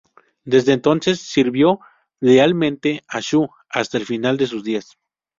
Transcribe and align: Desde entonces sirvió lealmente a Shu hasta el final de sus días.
Desde 0.45 0.73
entonces 0.73 1.19
sirvió 1.21 1.79
lealmente 2.19 3.03
a 3.07 3.19
Shu 3.19 3.49
hasta 3.69 3.99
el 3.99 4.07
final 4.07 4.35
de 4.35 4.47
sus 4.47 4.63
días. 4.63 4.97